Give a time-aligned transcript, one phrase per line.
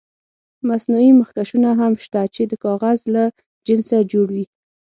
[0.69, 3.23] مصنوعي مخکشونه هم شته چې د کاغذ له
[3.67, 4.45] جنسه جوړ وي.